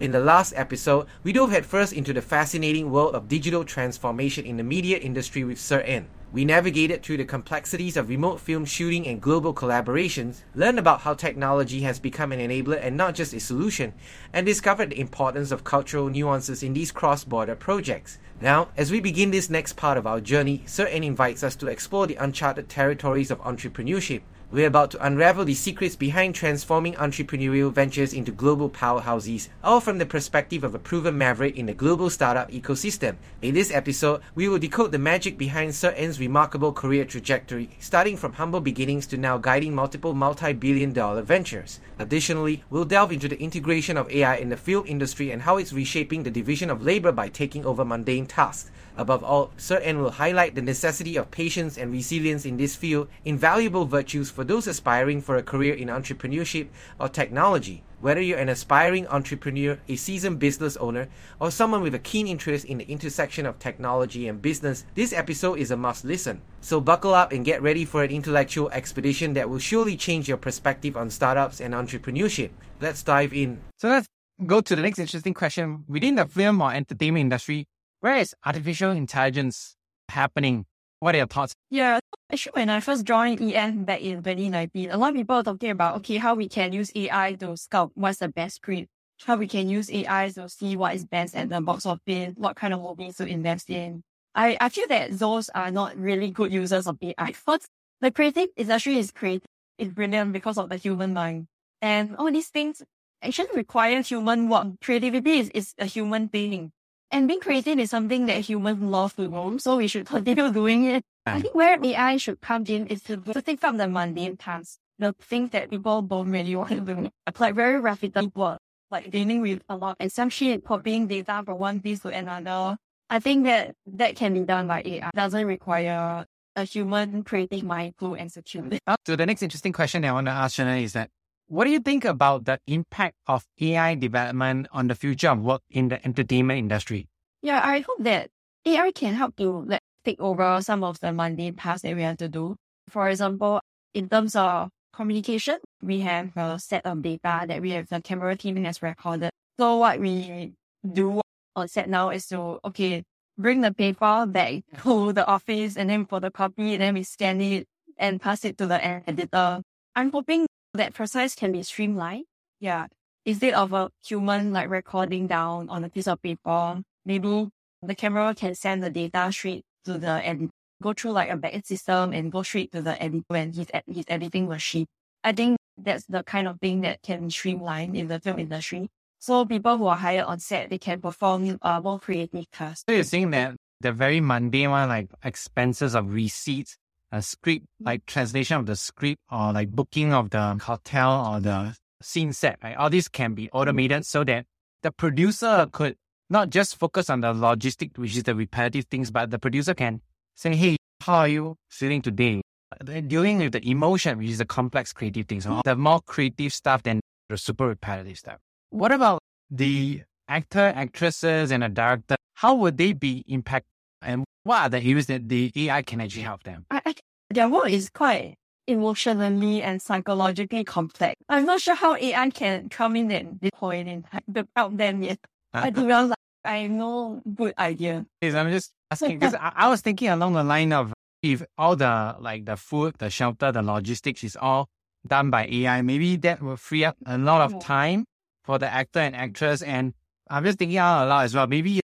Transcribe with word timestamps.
In 0.00 0.12
the 0.12 0.18
last 0.18 0.54
episode, 0.56 1.06
we 1.22 1.34
dove 1.34 1.50
headfirst 1.50 1.92
into 1.92 2.14
the 2.14 2.22
fascinating 2.22 2.90
world 2.90 3.14
of 3.14 3.28
digital 3.28 3.64
transformation 3.64 4.46
in 4.46 4.56
the 4.56 4.62
media 4.62 4.96
industry 4.96 5.44
with 5.44 5.60
Ser 5.60 5.82
En. 5.82 6.08
We 6.32 6.46
navigated 6.46 7.02
through 7.02 7.18
the 7.18 7.26
complexities 7.26 7.98
of 7.98 8.08
remote 8.08 8.40
film 8.40 8.64
shooting 8.64 9.06
and 9.06 9.20
global 9.20 9.52
collaborations, 9.52 10.40
learned 10.54 10.78
about 10.78 11.02
how 11.02 11.12
technology 11.12 11.82
has 11.82 11.98
become 11.98 12.32
an 12.32 12.40
enabler 12.40 12.80
and 12.82 12.96
not 12.96 13.14
just 13.14 13.34
a 13.34 13.40
solution, 13.40 13.92
and 14.32 14.46
discovered 14.46 14.88
the 14.88 15.00
importance 15.00 15.50
of 15.50 15.64
cultural 15.64 16.08
nuances 16.08 16.62
in 16.62 16.72
these 16.72 16.92
cross 16.92 17.22
border 17.22 17.54
projects. 17.54 18.18
Now, 18.40 18.68
as 18.78 18.90
we 18.90 19.00
begin 19.00 19.32
this 19.32 19.50
next 19.50 19.74
part 19.74 19.98
of 19.98 20.06
our 20.06 20.22
journey, 20.22 20.62
Ser 20.64 20.86
En 20.86 21.04
invites 21.04 21.42
us 21.42 21.56
to 21.56 21.66
explore 21.66 22.06
the 22.06 22.16
uncharted 22.16 22.70
territories 22.70 23.30
of 23.30 23.38
entrepreneurship, 23.42 24.22
we're 24.52 24.66
about 24.66 24.90
to 24.90 25.06
unravel 25.06 25.44
the 25.44 25.54
secrets 25.54 25.94
behind 25.94 26.34
transforming 26.34 26.94
entrepreneurial 26.94 27.72
ventures 27.72 28.12
into 28.12 28.32
global 28.32 28.68
powerhouses, 28.68 29.48
all 29.62 29.80
from 29.80 29.98
the 29.98 30.06
perspective 30.06 30.64
of 30.64 30.74
a 30.74 30.78
proven 30.78 31.16
maverick 31.16 31.56
in 31.56 31.66
the 31.66 31.72
global 31.72 32.10
startup 32.10 32.50
ecosystem. 32.50 33.14
In 33.42 33.54
this 33.54 33.70
episode, 33.70 34.22
we 34.34 34.48
will 34.48 34.58
decode 34.58 34.90
the 34.90 34.98
magic 34.98 35.38
behind 35.38 35.74
Ser 35.74 35.92
En's 35.96 36.18
remarkable 36.18 36.72
career 36.72 37.04
trajectory, 37.04 37.70
starting 37.78 38.16
from 38.16 38.32
humble 38.32 38.60
beginnings 38.60 39.06
to 39.06 39.16
now 39.16 39.38
guiding 39.38 39.74
multiple 39.74 40.14
multi 40.14 40.52
billion 40.52 40.92
dollar 40.92 41.22
ventures. 41.22 41.78
Additionally, 42.00 42.64
we'll 42.70 42.84
delve 42.84 43.12
into 43.12 43.28
the 43.28 43.40
integration 43.40 43.96
of 43.96 44.10
AI 44.10 44.34
in 44.36 44.48
the 44.48 44.56
film 44.56 44.84
industry 44.86 45.30
and 45.30 45.42
how 45.42 45.58
it's 45.58 45.72
reshaping 45.72 46.24
the 46.24 46.30
division 46.30 46.70
of 46.70 46.82
labor 46.82 47.12
by 47.12 47.28
taking 47.28 47.64
over 47.64 47.84
mundane 47.84 48.26
tasks. 48.26 48.70
Above 49.00 49.24
all, 49.24 49.50
Sir 49.56 49.80
will 49.96 50.10
highlight 50.10 50.54
the 50.54 50.60
necessity 50.60 51.16
of 51.16 51.30
patience 51.30 51.78
and 51.78 51.90
resilience 51.90 52.44
in 52.44 52.58
this 52.58 52.76
field, 52.76 53.08
invaluable 53.24 53.86
virtues 53.86 54.30
for 54.30 54.44
those 54.44 54.66
aspiring 54.66 55.22
for 55.22 55.36
a 55.36 55.42
career 55.42 55.72
in 55.72 55.88
entrepreneurship 55.88 56.68
or 56.98 57.08
technology. 57.08 57.82
Whether 58.02 58.20
you're 58.20 58.38
an 58.38 58.50
aspiring 58.50 59.06
entrepreneur, 59.06 59.78
a 59.88 59.96
seasoned 59.96 60.38
business 60.38 60.76
owner, 60.76 61.08
or 61.40 61.50
someone 61.50 61.80
with 61.80 61.94
a 61.94 61.98
keen 61.98 62.26
interest 62.26 62.66
in 62.66 62.76
the 62.76 62.90
intersection 62.90 63.46
of 63.46 63.58
technology 63.58 64.28
and 64.28 64.42
business, 64.42 64.84
this 64.94 65.14
episode 65.14 65.58
is 65.58 65.70
a 65.70 65.78
must 65.78 66.04
listen. 66.04 66.42
So 66.60 66.78
buckle 66.78 67.14
up 67.14 67.32
and 67.32 67.42
get 67.42 67.62
ready 67.62 67.86
for 67.86 68.04
an 68.04 68.10
intellectual 68.10 68.68
expedition 68.68 69.32
that 69.32 69.48
will 69.48 69.58
surely 69.58 69.96
change 69.96 70.28
your 70.28 70.36
perspective 70.36 70.94
on 70.98 71.08
startups 71.08 71.62
and 71.62 71.72
entrepreneurship. 71.72 72.50
Let's 72.82 73.02
dive 73.02 73.32
in. 73.32 73.62
So 73.78 73.88
let's 73.88 74.06
go 74.44 74.60
to 74.60 74.76
the 74.76 74.82
next 74.82 74.98
interesting 74.98 75.32
question. 75.32 75.84
Within 75.88 76.16
the 76.16 76.26
film 76.26 76.60
or 76.60 76.74
entertainment 76.74 77.22
industry, 77.22 77.66
where 78.00 78.16
is 78.16 78.34
artificial 78.44 78.90
intelligence 78.90 79.76
happening? 80.08 80.66
What 81.00 81.14
are 81.14 81.18
your 81.18 81.26
thoughts? 81.26 81.54
Yeah, 81.70 81.98
actually, 82.32 82.52
when 82.52 82.70
I 82.70 82.80
first 82.80 83.04
joined 83.04 83.40
EN 83.40 83.84
back 83.84 84.00
in 84.00 84.22
2019, 84.22 84.90
a 84.90 84.96
lot 84.96 85.10
of 85.10 85.16
people 85.16 85.36
are 85.36 85.42
talking 85.42 85.70
about, 85.70 85.96
okay, 85.96 86.16
how 86.16 86.34
we 86.34 86.48
can 86.48 86.72
use 86.72 86.90
AI 86.94 87.34
to 87.40 87.56
scout 87.56 87.92
what's 87.94 88.18
the 88.18 88.28
best 88.28 88.56
script, 88.56 88.88
how 89.24 89.36
we 89.36 89.46
can 89.46 89.68
use 89.68 89.90
AI 89.90 90.30
to 90.34 90.48
see 90.48 90.76
what 90.76 90.94
is 90.94 91.04
best 91.04 91.34
at 91.34 91.48
the 91.48 91.60
box 91.60 91.86
office, 91.86 92.34
what 92.36 92.56
kind 92.56 92.74
of 92.74 92.80
movies 92.80 93.16
to 93.16 93.26
invest 93.26 93.70
in. 93.70 94.02
I, 94.34 94.56
I 94.60 94.68
feel 94.68 94.88
that 94.88 95.18
those 95.18 95.48
are 95.50 95.70
not 95.70 95.96
really 95.96 96.30
good 96.30 96.52
users 96.52 96.86
of 96.86 96.98
AI. 97.02 97.32
First, 97.32 97.66
the 98.00 98.10
creative 98.10 98.48
industry 98.56 98.98
is 98.98 99.10
great, 99.10 99.44
is 99.78 99.88
brilliant 99.88 100.32
because 100.32 100.58
of 100.58 100.68
the 100.68 100.76
human 100.76 101.14
mind. 101.14 101.46
And 101.82 102.16
all 102.16 102.30
these 102.30 102.48
things 102.48 102.82
actually 103.22 103.48
require 103.54 104.02
human 104.02 104.48
work. 104.48 104.68
Creativity 104.82 105.38
is, 105.38 105.50
is 105.50 105.74
a 105.78 105.86
human 105.86 106.28
thing. 106.28 106.72
And 107.12 107.26
being 107.26 107.40
creative 107.40 107.78
is 107.78 107.90
something 107.90 108.26
that 108.26 108.40
humans 108.40 108.82
love 108.82 109.16
to 109.16 109.26
do, 109.26 109.58
so 109.58 109.76
we 109.76 109.88
should 109.88 110.06
continue 110.06 110.52
doing 110.60 110.84
it. 110.84 111.02
I 111.26 111.32
ah. 111.32 111.40
think 111.40 111.54
where 111.54 111.78
AI 111.82 112.16
should 112.16 112.40
come 112.40 112.64
in 112.68 112.86
is 112.86 113.02
to, 113.04 113.16
to 113.16 113.42
take 113.42 113.60
from 113.60 113.76
the 113.76 113.88
mundane 113.88 114.36
tasks, 114.36 114.78
the 114.98 115.14
things 115.20 115.50
that 115.50 115.70
people 115.70 116.02
don't 116.02 116.30
really 116.30 116.54
want 116.54 116.70
to 116.70 116.80
do, 116.80 117.10
like 117.38 117.54
very 117.54 117.80
repetitive 117.80 118.34
work, 118.36 118.58
like 118.90 119.10
dealing 119.10 119.40
with 119.40 119.62
a 119.68 119.76
lot 119.76 119.96
and 119.98 120.10
some 120.10 120.30
shit, 120.30 120.64
copying 120.64 121.08
data 121.08 121.42
from 121.44 121.58
one 121.58 121.80
piece 121.80 122.00
to 122.00 122.08
another. 122.08 122.76
I 123.10 123.18
think 123.18 123.44
that 123.44 123.74
that 123.86 124.14
can 124.14 124.34
be 124.34 124.40
done 124.40 124.68
by 124.68 124.82
AI. 124.84 125.08
It 125.08 125.14
doesn't 125.16 125.46
require 125.46 126.26
a 126.54 126.64
human 126.64 127.24
creating 127.24 127.66
mind 127.66 127.94
to 127.98 128.16
execute 128.16 128.72
it. 128.72 128.80
So 129.04 129.16
the 129.16 129.26
next 129.26 129.42
interesting 129.42 129.72
question 129.72 130.04
I 130.04 130.12
want 130.12 130.28
to 130.28 130.32
ask 130.32 130.56
Shana 130.56 130.80
is 130.80 130.92
that 130.92 131.10
what 131.50 131.64
do 131.64 131.70
you 131.70 131.80
think 131.80 132.04
about 132.04 132.44
the 132.44 132.60
impact 132.68 133.16
of 133.26 133.44
AI 133.60 133.96
development 133.96 134.68
on 134.70 134.86
the 134.86 134.94
future 134.94 135.30
of 135.30 135.40
work 135.40 135.62
in 135.68 135.88
the 135.88 135.98
entertainment 136.06 136.58
industry? 136.58 137.08
Yeah, 137.42 137.60
I 137.64 137.80
hope 137.80 137.98
that 138.04 138.30
AI 138.64 138.92
can 138.92 139.14
help 139.14 139.34
to 139.36 139.66
like, 139.66 139.80
take 140.04 140.20
over 140.20 140.62
some 140.62 140.84
of 140.84 141.00
the 141.00 141.12
mundane 141.12 141.56
tasks 141.56 141.82
that 141.82 141.96
we 141.96 142.02
have 142.02 142.18
to 142.18 142.28
do. 142.28 142.54
For 142.88 143.08
example, 143.08 143.60
in 143.94 144.08
terms 144.08 144.36
of 144.36 144.70
communication, 144.94 145.58
we 145.82 146.00
have 146.00 146.36
a 146.36 146.60
set 146.60 146.86
of 146.86 147.02
data 147.02 147.46
that 147.48 147.60
we 147.60 147.72
have 147.72 147.88
the 147.88 148.00
camera 148.00 148.36
team 148.36 148.62
has 148.64 148.80
recorded. 148.80 149.30
So 149.58 149.78
what 149.78 149.98
we 149.98 150.52
do 150.86 151.20
on 151.56 151.66
set 151.66 151.88
now 151.88 152.10
is 152.10 152.28
to, 152.28 152.60
okay, 152.64 153.02
bring 153.36 153.62
the 153.62 153.74
paper 153.74 154.24
back 154.24 154.62
to 154.84 155.12
the 155.12 155.26
office 155.26 155.76
and 155.76 155.90
then 155.90 156.06
for 156.06 156.20
the 156.20 156.30
copy, 156.30 156.76
then 156.76 156.94
we 156.94 157.02
scan 157.02 157.40
it 157.40 157.66
and 157.98 158.20
pass 158.20 158.44
it 158.44 158.56
to 158.58 158.66
the 158.66 158.84
editor. 158.84 159.62
I'm 159.96 160.12
hoping 160.12 160.46
that 160.74 160.94
process 160.94 161.34
can 161.34 161.52
be 161.52 161.62
streamlined. 161.62 162.24
Yeah. 162.60 162.86
Instead 163.26 163.54
of 163.54 163.72
a 163.72 163.90
human 164.04 164.52
like 164.52 164.70
recording 164.70 165.26
down 165.26 165.68
on 165.68 165.84
a 165.84 165.88
piece 165.88 166.06
of 166.08 166.22
paper, 166.22 166.80
maybe 167.04 167.48
the 167.82 167.94
camera 167.94 168.34
can 168.34 168.54
send 168.54 168.82
the 168.82 168.90
data 168.90 169.30
straight 169.32 169.64
to 169.84 169.98
the 169.98 170.26
editor, 170.26 170.50
go 170.82 170.92
through 170.92 171.12
like 171.12 171.30
a 171.30 171.36
backend 171.36 171.66
system 171.66 172.12
and 172.12 172.32
go 172.32 172.42
straight 172.42 172.72
to 172.72 172.82
the 172.82 173.00
editor 173.02 173.24
when 173.28 173.52
he's, 173.52 173.70
at 173.72 173.84
he's 173.86 174.04
editing 174.08 174.48
machine. 174.48 174.86
I 175.22 175.32
think 175.32 175.58
that's 175.76 176.04
the 176.06 176.22
kind 176.22 176.48
of 176.48 176.58
thing 176.60 176.80
that 176.82 177.02
can 177.02 177.30
streamline 177.30 177.94
in 177.94 178.08
the 178.08 178.20
film 178.20 178.38
industry. 178.38 178.88
So 179.18 179.44
people 179.44 179.76
who 179.76 179.86
are 179.86 179.96
hired 179.96 180.24
on 180.24 180.38
set, 180.38 180.70
they 180.70 180.78
can 180.78 181.00
perform 181.00 181.58
uh, 181.60 181.80
more 181.82 181.98
creative 181.98 182.50
tasks. 182.50 182.84
So 182.88 182.94
you're 182.94 183.04
saying 183.04 183.30
that 183.30 183.54
the 183.80 183.92
very 183.92 184.20
mundane 184.20 184.70
one, 184.70 184.88
like 184.88 185.10
expenses 185.24 185.94
of 185.94 186.12
receipts, 186.12 186.76
a 187.12 187.22
script, 187.22 187.66
like 187.80 188.06
translation 188.06 188.56
of 188.56 188.66
the 188.66 188.76
script 188.76 189.20
or 189.30 189.52
like 189.52 189.70
booking 189.70 190.12
of 190.12 190.30
the 190.30 190.58
hotel 190.62 191.26
or 191.26 191.40
the 191.40 191.74
scene 192.02 192.32
set, 192.32 192.58
right? 192.62 192.76
All 192.76 192.90
this 192.90 193.08
can 193.08 193.34
be 193.34 193.50
automated 193.50 194.06
so 194.06 194.24
that 194.24 194.46
the 194.82 194.90
producer 194.90 195.68
could 195.70 195.96
not 196.28 196.50
just 196.50 196.76
focus 196.76 197.10
on 197.10 197.20
the 197.20 197.32
logistic, 197.32 197.98
which 197.98 198.16
is 198.16 198.22
the 198.22 198.34
repetitive 198.34 198.86
things, 198.86 199.10
but 199.10 199.30
the 199.30 199.38
producer 199.38 199.74
can 199.74 200.00
say, 200.36 200.54
Hey, 200.54 200.76
how 201.02 201.18
are 201.18 201.28
you 201.28 201.56
feeling 201.68 202.02
today? 202.02 202.40
They're 202.80 203.02
dealing 203.02 203.38
with 203.38 203.52
the 203.52 203.68
emotion, 203.68 204.18
which 204.18 204.28
is 204.28 204.38
the 204.38 204.44
complex 204.44 204.92
creative 204.92 205.26
things, 205.26 205.44
so 205.44 205.60
the 205.64 205.74
more 205.74 206.00
creative 206.00 206.52
stuff 206.52 206.84
than 206.84 207.00
the 207.28 207.36
super 207.36 207.66
repetitive 207.66 208.16
stuff. 208.16 208.38
What 208.70 208.92
about 208.92 209.18
the 209.50 210.02
actor, 210.28 210.72
actresses, 210.76 211.50
and 211.50 211.64
a 211.64 211.68
director? 211.68 212.14
How 212.34 212.54
would 212.54 212.78
they 212.78 212.92
be 212.92 213.24
impacted? 213.26 213.66
And 214.02 214.24
what 214.44 214.62
are 214.62 214.68
the 214.68 214.78
areas 214.78 215.06
that 215.06 215.28
the 215.28 215.52
AI 215.54 215.82
can 215.82 216.00
actually 216.00 216.22
help 216.22 216.42
them? 216.42 216.66
I, 216.70 216.82
I, 216.86 216.94
their 217.30 217.48
work 217.48 217.70
is 217.70 217.90
quite 217.90 218.34
emotionally 218.66 219.62
and 219.62 219.80
psychologically 219.82 220.64
complex. 220.64 221.16
I'm 221.28 221.44
not 221.44 221.60
sure 221.60 221.74
how 221.74 221.96
AI 221.96 222.30
can 222.30 222.68
come 222.68 222.96
in 222.96 223.10
at 223.12 223.40
this 223.40 223.50
point 223.54 223.88
in 223.88 224.02
time 224.02 224.48
help 224.56 224.76
them 224.76 225.02
yet. 225.02 225.18
I 225.52 225.70
do 225.70 225.86
not 225.86 226.08
like, 226.08 226.18
I 226.44 226.58
have 226.58 226.70
no 226.70 227.20
good 227.34 227.54
idea. 227.58 228.06
I'm 228.22 228.50
just 228.50 228.72
asking 228.90 229.18
because 229.18 229.34
I, 229.34 229.52
I 229.54 229.68
was 229.68 229.80
thinking 229.80 230.08
along 230.08 230.34
the 230.34 230.44
line 230.44 230.72
of 230.72 230.92
if 231.22 231.42
all 231.58 231.76
the 231.76 232.16
like 232.18 232.46
the 232.46 232.56
food, 232.56 232.94
the 232.98 233.10
shelter, 233.10 233.52
the 233.52 233.62
logistics 233.62 234.24
is 234.24 234.36
all 234.36 234.68
done 235.06 235.30
by 235.30 235.46
AI, 235.46 235.82
maybe 235.82 236.16
that 236.16 236.42
will 236.42 236.56
free 236.56 236.84
up 236.84 236.96
a 237.06 237.18
lot 237.18 237.40
of 237.40 237.58
time 237.60 238.04
for 238.44 238.58
the 238.58 238.72
actor 238.72 239.00
and 239.00 239.14
actress. 239.14 239.62
And 239.62 239.92
I'm 240.28 240.44
just 240.44 240.58
thinking 240.58 240.78
out 240.78 241.08
loud 241.08 241.24
as 241.24 241.34
well. 241.34 241.46
Maybe 241.46 241.80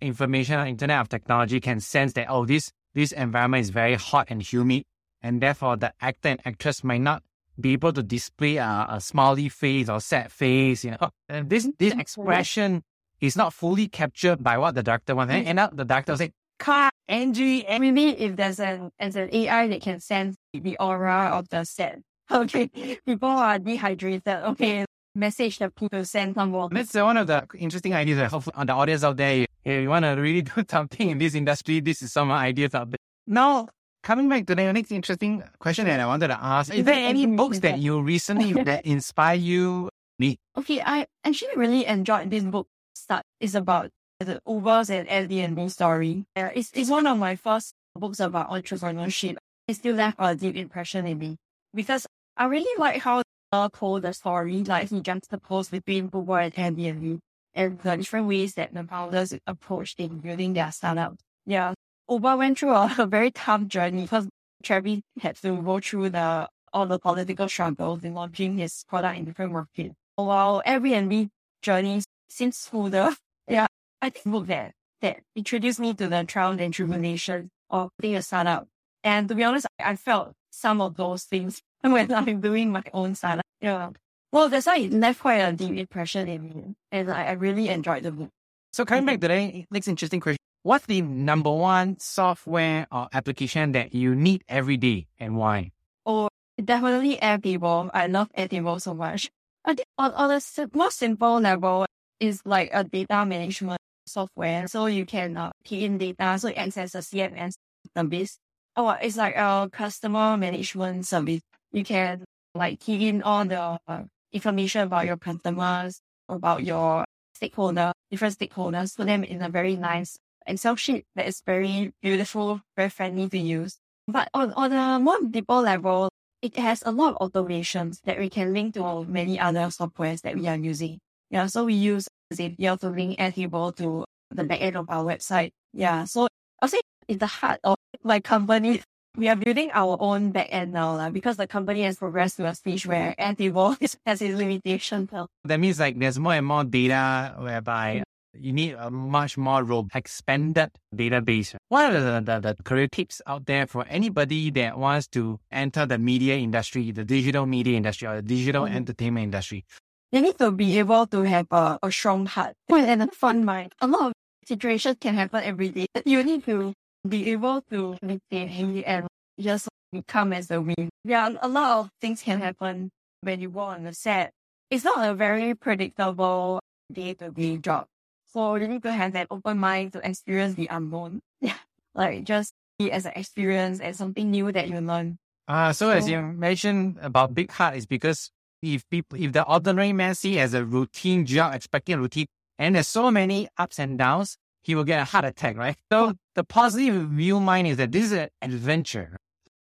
information, 0.00 0.66
internet 0.66 1.00
of 1.00 1.08
technology 1.08 1.60
can 1.60 1.80
sense 1.80 2.12
that 2.14 2.26
oh 2.28 2.44
this 2.44 2.70
this 2.94 3.12
environment 3.12 3.62
is 3.62 3.70
very 3.70 3.94
hot 3.94 4.26
and 4.30 4.42
humid, 4.42 4.84
and 5.22 5.40
therefore 5.40 5.76
the 5.76 5.92
actor 6.00 6.30
and 6.30 6.40
actress 6.44 6.82
might 6.82 7.00
not 7.00 7.22
be 7.58 7.72
able 7.72 7.92
to 7.92 8.02
display 8.02 8.56
a, 8.56 8.86
a 8.88 9.00
smiley 9.00 9.48
face 9.48 9.88
or 9.88 10.00
sad 10.00 10.30
face. 10.32 10.84
You 10.84 10.92
know, 10.92 11.10
and 11.28 11.48
this 11.48 11.68
this 11.78 11.92
mm-hmm. 11.92 12.00
expression 12.00 12.82
is 13.20 13.36
not 13.36 13.52
fully 13.52 13.88
captured 13.88 14.42
by 14.42 14.58
what 14.58 14.74
the 14.74 14.82
director 14.82 15.14
wants. 15.14 15.32
And 15.32 15.46
end 15.46 15.60
up 15.60 15.76
the 15.76 15.84
director 15.84 16.16
say, 16.16 16.32
"Car, 16.58 16.90
Angie, 17.08 17.66
And 17.66 17.80
maybe 17.80 18.10
if 18.10 18.36
there's 18.36 18.60
an 18.60 18.90
as 18.98 19.16
an 19.16 19.30
AI 19.32 19.68
that 19.68 19.82
can 19.82 20.00
sense 20.00 20.36
the 20.52 20.76
aura 20.78 21.30
of 21.32 21.48
the 21.48 21.64
set. 21.64 22.00
Okay, 22.28 22.66
people 23.06 23.28
are 23.28 23.56
dehydrated. 23.60 24.26
Okay, 24.26 24.84
message 25.14 25.58
that 25.58 25.76
people 25.76 26.04
send 26.04 26.34
some 26.34 26.50
water. 26.50 26.74
That's 26.74 26.92
one 26.94 27.16
of 27.16 27.28
the 27.28 27.46
interesting 27.56 27.94
ideas. 27.94 28.18
that 28.18 28.32
Hopefully, 28.32 28.54
on 28.56 28.66
the 28.66 28.72
audience 28.72 29.04
out 29.04 29.16
there, 29.16 29.46
if 29.66 29.82
you 29.82 29.88
want 29.88 30.04
to 30.04 30.10
really 30.10 30.42
do 30.54 30.64
something 30.68 31.10
in 31.10 31.18
this 31.18 31.34
industry, 31.34 31.80
this 31.80 32.00
is 32.00 32.12
some 32.12 32.30
ideas 32.30 32.74
out 32.74 32.90
there. 32.90 32.98
Now, 33.26 33.68
coming 34.02 34.28
back 34.28 34.46
to 34.46 34.54
the 34.54 34.72
next 34.72 34.92
interesting 34.92 35.42
question 35.58 35.86
that 35.86 35.98
I 35.98 36.06
wanted 36.06 36.28
to 36.28 36.42
ask: 36.42 36.72
Is 36.72 36.84
there 36.84 36.94
any 36.94 37.26
books 37.26 37.58
that 37.60 37.78
you 37.78 38.00
recently 38.00 38.52
that 38.64 38.86
inspire 38.86 39.36
you? 39.36 39.90
Me. 40.18 40.38
Okay, 40.56 40.80
I 40.80 41.06
actually 41.24 41.56
really 41.56 41.84
enjoyed 41.84 42.30
this 42.30 42.42
book. 42.42 42.68
Start 42.94 43.22
is 43.38 43.54
about 43.54 43.90
the 44.18 44.40
Ubers 44.48 44.88
and 44.88 45.06
Airbnb 45.08 45.70
story. 45.70 46.24
Uh, 46.34 46.48
it's 46.54 46.70
it's 46.72 46.88
one 46.88 47.06
of 47.06 47.18
my 47.18 47.36
first 47.36 47.74
books 47.94 48.20
about 48.20 48.48
entrepreneurship. 48.48 49.36
It 49.68 49.74
still 49.74 49.94
left 49.94 50.16
a 50.18 50.34
deep 50.34 50.56
impression 50.56 51.06
in 51.06 51.18
me 51.18 51.36
because 51.74 52.06
I 52.34 52.46
really 52.46 52.80
like 52.80 53.02
how 53.02 53.22
the 53.52 53.68
told 53.74 54.02
the 54.02 54.14
story, 54.14 54.64
like 54.64 54.88
he 54.88 55.02
juxtaposed 55.02 55.70
between 55.70 56.08
Uber 56.14 56.38
and 56.38 56.54
Airbnb 56.54 57.18
and 57.56 57.80
the 57.80 57.96
different 57.96 58.28
ways 58.28 58.54
that 58.54 58.72
the 58.72 58.84
founders 58.84 59.34
approached 59.46 59.98
in 59.98 60.18
building 60.18 60.52
their 60.52 60.70
startup. 60.70 61.16
Yeah. 61.46 61.74
Uber 62.08 62.36
went 62.36 62.58
through 62.58 62.70
a, 62.70 62.94
a 62.98 63.06
very 63.06 63.32
tough 63.32 63.66
journey 63.66 64.02
because 64.02 64.28
Travis 64.62 65.00
had 65.20 65.36
to 65.36 65.56
go 65.62 65.80
through 65.80 66.10
the 66.10 66.48
all 66.72 66.86
the 66.86 66.98
political 66.98 67.48
struggles 67.48 68.04
in 68.04 68.12
launching 68.12 68.58
his 68.58 68.84
product 68.86 69.18
in 69.18 69.24
different 69.24 69.52
markets. 69.52 69.94
While 70.16 70.62
Airbnb 70.66 71.30
journey 71.62 72.02
seems 72.28 72.56
smoother. 72.56 73.16
Yeah. 73.48 73.68
I 74.02 74.10
think 74.10 74.26
book 74.26 74.48
that 74.48 74.72
that 75.00 75.20
introduced 75.36 75.78
me 75.78 75.94
to 75.94 76.08
the 76.08 76.24
trial 76.24 76.58
and 76.58 76.74
tribulation 76.74 77.48
of 77.70 77.90
being 78.00 78.16
a 78.16 78.22
startup. 78.22 78.66
And 79.04 79.28
to 79.28 79.36
be 79.36 79.44
honest, 79.44 79.68
I 79.78 79.94
felt 79.94 80.32
some 80.50 80.80
of 80.80 80.96
those 80.96 81.22
things 81.22 81.62
when 81.80 82.12
I'm 82.12 82.40
doing 82.40 82.72
my 82.72 82.82
own 82.92 83.14
startup. 83.14 83.46
Yeah. 83.60 83.90
Well, 84.36 84.50
that's 84.50 84.66
why 84.66 84.76
it 84.76 84.92
left 84.92 85.20
quite 85.20 85.38
a 85.38 85.50
deep 85.50 85.78
impression 85.78 86.28
in 86.28 86.42
me. 86.42 86.74
And 86.92 87.10
I, 87.10 87.28
I 87.28 87.32
really 87.32 87.70
enjoyed 87.70 88.02
the 88.02 88.12
book. 88.12 88.28
So 88.70 88.84
coming 88.84 89.06
back 89.06 89.18
today, 89.18 89.66
next 89.70 89.88
interesting 89.88 90.20
question. 90.20 90.36
What's 90.62 90.84
the 90.84 91.00
number 91.00 91.50
one 91.50 91.98
software 92.00 92.86
or 92.92 93.08
application 93.14 93.72
that 93.72 93.94
you 93.94 94.14
need 94.14 94.44
every 94.46 94.76
day 94.76 95.06
and 95.18 95.38
why? 95.38 95.70
Oh, 96.04 96.28
definitely 96.62 97.16
Airtable. 97.16 97.90
I 97.94 98.08
love 98.08 98.28
Airtable 98.36 98.78
so 98.78 98.92
much. 98.92 99.30
I 99.64 99.72
think 99.72 99.86
on, 99.96 100.12
on 100.12 100.30
a 100.30 100.40
most 100.74 100.98
simple 100.98 101.40
level 101.40 101.86
is 102.20 102.42
like 102.44 102.68
a 102.74 102.84
data 102.84 103.24
management 103.24 103.80
software. 104.04 104.68
So 104.68 104.84
you 104.84 105.06
can 105.06 105.38
uh, 105.38 105.52
key 105.64 105.86
in 105.86 105.96
data, 105.96 106.38
so 106.38 106.50
access 106.50 106.94
a 106.94 106.98
CMS 106.98 107.54
service. 107.96 108.36
Oh, 108.76 108.90
it's 109.00 109.16
like 109.16 109.34
a 109.34 109.70
customer 109.72 110.36
management 110.36 111.06
service. 111.06 111.40
You 111.72 111.84
can 111.84 112.22
like 112.54 112.80
key 112.80 113.08
in 113.08 113.22
all 113.22 113.46
the 113.46 113.78
uh, 113.88 114.02
information 114.32 114.82
about 114.82 115.06
your 115.06 115.16
customers, 115.16 116.00
about 116.28 116.64
your 116.64 117.04
stakeholder, 117.34 117.92
different 118.10 118.38
stakeholders, 118.38 118.96
put 118.96 119.06
them 119.06 119.24
in 119.24 119.42
a 119.42 119.48
very 119.48 119.76
nice 119.76 120.16
Excel 120.46 120.76
sheet 120.76 121.04
that 121.16 121.26
is 121.26 121.42
very 121.44 121.92
beautiful, 122.00 122.60
very 122.76 122.88
friendly 122.88 123.28
to 123.28 123.38
use. 123.38 123.78
But 124.06 124.28
on, 124.32 124.52
on 124.52 124.72
a 124.72 124.98
more 125.00 125.18
deeper 125.28 125.54
level, 125.54 126.08
it 126.40 126.56
has 126.56 126.82
a 126.86 126.92
lot 126.92 127.16
of 127.18 127.32
automations 127.32 128.00
that 128.02 128.18
we 128.18 128.30
can 128.30 128.52
link 128.52 128.74
to 128.74 129.04
many 129.04 129.40
other 129.40 129.66
softwares 129.66 130.20
that 130.22 130.36
we 130.36 130.46
are 130.46 130.56
using. 130.56 130.98
Yeah, 131.30 131.46
so 131.46 131.64
we 131.64 131.74
use 131.74 132.06
Zapier 132.32 132.78
to 132.80 132.90
link 132.90 133.18
Airtable 133.18 133.74
to 133.76 134.04
the 134.30 134.44
back 134.44 134.60
end 134.60 134.76
of 134.76 134.88
our 134.88 135.04
website. 135.04 135.50
Yeah, 135.72 136.04
so 136.04 136.28
I'll 136.62 136.68
say 136.68 136.80
in 137.08 137.18
the 137.18 137.26
heart 137.26 137.58
of 137.64 137.76
my 138.04 138.20
company, 138.20 138.82
we 139.16 139.28
are 139.28 139.36
building 139.36 139.70
our 139.72 139.96
own 140.00 140.32
backend 140.32 140.70
now 140.70 140.96
uh, 140.98 141.10
because 141.10 141.36
the 141.36 141.46
company 141.46 141.82
has 141.82 141.96
progressed 141.96 142.36
to 142.36 142.46
a 142.46 142.54
stage 142.54 142.86
where 142.86 143.14
Airtable 143.18 143.76
has 144.06 144.22
its 144.22 144.36
limitations. 144.36 145.10
That 145.44 145.60
means 145.60 145.80
like 145.80 145.98
there's 145.98 146.18
more 146.18 146.34
and 146.34 146.46
more 146.46 146.64
data 146.64 147.34
whereby 147.38 148.04
you 148.38 148.52
need 148.52 148.74
a 148.74 148.90
much 148.90 149.38
more 149.38 149.64
robust, 149.64 149.96
expanded 149.96 150.70
database. 150.94 151.54
What 151.68 151.94
are 151.94 152.20
the, 152.20 152.20
the, 152.20 152.54
the 152.54 152.62
career 152.62 152.88
tips 152.88 153.22
out 153.26 153.46
there 153.46 153.66
for 153.66 153.86
anybody 153.88 154.50
that 154.50 154.78
wants 154.78 155.06
to 155.08 155.40
enter 155.50 155.86
the 155.86 155.98
media 155.98 156.36
industry, 156.36 156.90
the 156.90 157.04
digital 157.04 157.46
media 157.46 157.76
industry, 157.76 158.08
or 158.08 158.16
the 158.16 158.22
digital 158.22 158.64
mm-hmm. 158.64 158.76
entertainment 158.76 159.24
industry? 159.24 159.64
You 160.12 160.20
need 160.20 160.38
to 160.38 160.50
be 160.50 160.78
able 160.78 161.06
to 161.08 161.22
have 161.22 161.46
a, 161.50 161.78
a 161.82 161.90
strong 161.90 162.26
heart 162.26 162.54
and 162.70 163.02
a 163.02 163.08
fun 163.08 163.44
mind. 163.44 163.72
A 163.80 163.86
lot 163.86 164.08
of 164.08 164.12
situations 164.44 164.96
can 165.00 165.14
happen 165.14 165.42
every 165.42 165.70
day. 165.70 165.86
You 166.04 166.22
need 166.22 166.44
to 166.44 166.74
be 167.06 167.32
able 167.32 167.62
to 167.70 167.96
maintain 168.02 168.82
and 168.84 169.06
just 169.40 169.68
come 170.06 170.32
as 170.32 170.50
a 170.50 170.60
win. 170.60 170.88
Yeah, 171.04 171.30
a 171.40 171.48
lot 171.48 171.78
of 171.80 171.90
things 172.00 172.22
can 172.22 172.40
happen 172.40 172.90
when 173.22 173.40
you 173.40 173.50
work 173.50 173.76
on 173.76 173.84
the 173.84 173.94
set. 173.94 174.32
It's 174.70 174.84
not 174.84 175.08
a 175.08 175.14
very 175.14 175.54
predictable 175.54 176.60
day 176.92 177.14
to 177.14 177.30
day 177.30 177.58
job. 177.58 177.86
So 178.26 178.56
you 178.56 178.68
need 178.68 178.82
to 178.82 178.92
have 178.92 179.12
that 179.12 179.28
open 179.30 179.58
mind 179.58 179.92
to 179.94 180.06
experience 180.06 180.54
the 180.54 180.68
unknown. 180.70 181.20
Yeah. 181.40 181.56
Like 181.94 182.24
just 182.24 182.52
be 182.78 182.90
as 182.90 183.06
an 183.06 183.12
experience 183.14 183.80
and 183.80 183.94
something 183.94 184.30
new 184.30 184.50
that 184.52 184.68
you 184.68 184.80
learn. 184.80 185.18
Ah, 185.48 185.68
uh, 185.68 185.72
so, 185.72 185.90
so 185.90 185.96
as 185.96 186.08
you 186.08 186.20
mentioned 186.20 186.98
about 187.00 187.34
big 187.34 187.50
heart 187.50 187.76
is 187.76 187.86
because 187.86 188.30
if 188.62 188.88
people 188.90 189.18
if 189.20 189.32
the 189.32 189.44
ordinary 189.44 189.92
man 189.92 190.14
see 190.14 190.38
as 190.40 190.54
a 190.54 190.64
routine 190.64 191.24
job, 191.24 191.54
expecting 191.54 191.94
a 191.94 191.98
routine, 191.98 192.26
and 192.58 192.74
there's 192.74 192.88
so 192.88 193.10
many 193.10 193.48
ups 193.56 193.78
and 193.78 193.96
downs, 193.96 194.36
he 194.66 194.74
will 194.74 194.82
get 194.82 195.00
a 195.00 195.04
heart 195.04 195.24
attack, 195.24 195.56
right? 195.56 195.76
So 195.92 196.14
the 196.34 196.42
positive 196.42 197.08
view 197.10 197.38
mind 197.38 197.68
is 197.68 197.76
that 197.76 197.92
this 197.92 198.06
is 198.06 198.12
an 198.12 198.30
adventure. 198.42 199.16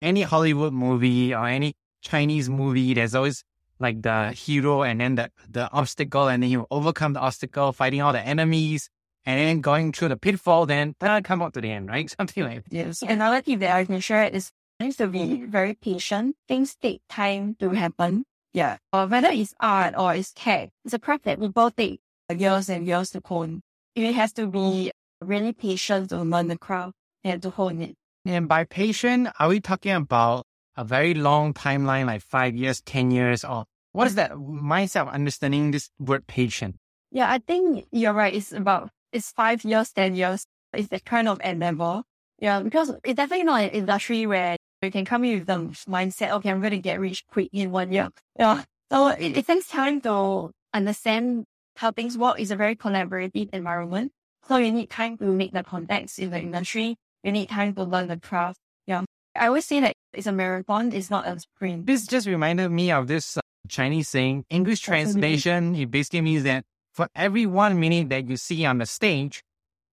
Any 0.02 0.22
Hollywood 0.22 0.72
movie 0.72 1.32
or 1.32 1.46
any 1.46 1.74
Chinese 2.02 2.50
movie, 2.50 2.92
there's 2.94 3.14
always 3.14 3.44
like 3.78 4.02
the 4.02 4.32
hero 4.32 4.82
and 4.82 5.00
then 5.00 5.14
the, 5.14 5.30
the 5.48 5.70
obstacle 5.70 6.26
and 6.26 6.42
then 6.42 6.50
he 6.50 6.56
will 6.56 6.66
overcome 6.72 7.12
the 7.12 7.20
obstacle, 7.20 7.72
fighting 7.72 8.02
all 8.02 8.12
the 8.12 8.20
enemies 8.20 8.90
and 9.24 9.38
then 9.38 9.60
going 9.60 9.92
through 9.92 10.08
the 10.08 10.16
pitfall, 10.16 10.66
then 10.66 10.96
come 11.22 11.40
out 11.40 11.54
to 11.54 11.60
the 11.60 11.70
end, 11.70 11.88
right? 11.88 12.10
Something 12.18 12.42
like 12.42 12.64
that. 12.64 12.72
Yes. 12.72 13.02
Another 13.02 13.42
tip 13.42 13.60
that 13.60 13.76
I 13.76 13.84
can 13.84 14.00
share 14.00 14.24
is 14.24 14.50
needs 14.80 14.96
to 14.96 15.06
be 15.06 15.44
very 15.44 15.74
patient. 15.74 16.34
Things 16.48 16.74
take 16.74 17.02
time 17.08 17.54
to 17.60 17.70
happen. 17.70 18.24
Yeah. 18.52 18.78
Or 18.92 19.06
whether 19.06 19.28
it's 19.28 19.54
art 19.60 19.94
or 19.96 20.14
it's 20.14 20.32
tech, 20.32 20.70
it's 20.84 20.94
a 20.94 20.98
craft 20.98 21.26
that 21.26 21.38
both 21.38 21.76
take 21.76 22.00
years 22.36 22.68
and 22.68 22.88
years 22.88 23.10
to 23.10 23.22
hone 23.24 23.62
it 23.94 24.14
has 24.14 24.32
to 24.34 24.46
be 24.46 24.92
really 25.20 25.52
patient 25.52 26.10
to 26.10 26.22
learn 26.22 26.48
the 26.48 26.58
craft 26.58 26.94
and 27.24 27.42
to 27.42 27.50
hone 27.50 27.82
it. 27.82 27.94
And 28.24 28.48
by 28.48 28.64
patient, 28.64 29.28
are 29.38 29.48
we 29.48 29.60
talking 29.60 29.92
about 29.92 30.44
a 30.76 30.84
very 30.84 31.14
long 31.14 31.54
timeline, 31.54 32.06
like 32.06 32.22
five 32.22 32.54
years, 32.54 32.80
10 32.82 33.10
years, 33.10 33.44
or 33.44 33.64
what 33.92 34.06
is 34.06 34.14
that 34.14 34.32
mindset 34.32 35.02
of 35.02 35.08
understanding 35.08 35.70
this 35.70 35.90
word 35.98 36.26
patient? 36.26 36.76
Yeah, 37.10 37.30
I 37.30 37.38
think 37.38 37.86
you're 37.90 38.12
right. 38.12 38.34
It's 38.34 38.52
about, 38.52 38.90
it's 39.12 39.32
five 39.32 39.64
years, 39.64 39.92
10 39.92 40.14
years. 40.14 40.46
It's 40.72 40.88
that 40.88 41.04
kind 41.04 41.28
of 41.28 41.40
endeavor. 41.42 42.02
Yeah, 42.38 42.60
because 42.60 42.92
it's 43.04 43.16
definitely 43.16 43.44
not 43.44 43.62
an 43.62 43.70
industry 43.70 44.26
where 44.26 44.56
you 44.82 44.90
can 44.90 45.04
come 45.04 45.24
in 45.24 45.40
with 45.40 45.46
the 45.46 45.90
mindset, 45.90 46.30
okay, 46.30 46.50
I'm 46.50 46.60
going 46.60 46.70
to 46.70 46.78
get 46.78 47.00
rich 47.00 47.24
quick 47.30 47.50
in 47.52 47.70
one 47.70 47.92
year. 47.92 48.08
Yeah. 48.38 48.62
So 48.90 49.08
it, 49.08 49.36
it 49.36 49.46
takes 49.46 49.68
time 49.68 50.00
to 50.02 50.50
understand 50.72 51.44
how 51.80 51.90
things 51.90 52.18
work 52.18 52.38
is 52.38 52.50
a 52.50 52.56
very 52.56 52.76
collaborative 52.76 53.48
environment. 53.54 54.12
So 54.46 54.58
you 54.58 54.70
need 54.70 54.90
time 54.90 55.16
to 55.16 55.24
make 55.24 55.52
the 55.52 55.64
contacts 55.64 56.18
in 56.18 56.28
the 56.28 56.38
industry. 56.38 56.96
You 57.24 57.32
need 57.32 57.48
time 57.48 57.74
to 57.74 57.84
learn 57.84 58.08
the 58.08 58.18
craft. 58.18 58.58
Yeah. 58.86 59.04
I 59.34 59.46
always 59.46 59.64
say 59.64 59.80
that 59.80 59.94
it's 60.12 60.26
a 60.26 60.32
marathon, 60.32 60.92
it's 60.92 61.08
not 61.08 61.26
a 61.26 61.40
sprint. 61.40 61.86
This 61.86 62.06
just 62.06 62.26
reminded 62.26 62.68
me 62.68 62.92
of 62.92 63.08
this 63.08 63.38
uh, 63.38 63.40
Chinese 63.66 64.10
saying, 64.10 64.44
English 64.50 64.80
translation. 64.80 65.74
It 65.74 65.90
basically 65.90 66.20
means 66.20 66.42
that 66.42 66.64
for 66.92 67.08
every 67.14 67.46
one 67.46 67.80
minute 67.80 68.10
that 68.10 68.28
you 68.28 68.36
see 68.36 68.66
on 68.66 68.76
the 68.76 68.86
stage, 68.86 69.40